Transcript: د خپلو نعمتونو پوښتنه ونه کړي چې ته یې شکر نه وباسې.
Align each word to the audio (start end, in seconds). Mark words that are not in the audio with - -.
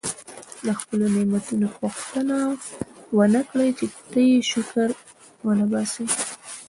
د 0.65 0.67
خپلو 0.79 1.05
نعمتونو 1.15 1.67
پوښتنه 1.79 2.37
ونه 3.17 3.41
کړي 3.49 3.69
چې 3.77 3.85
ته 4.11 4.19
یې 4.29 4.37
شکر 4.51 4.89
نه 5.59 5.65
وباسې. 5.69 6.05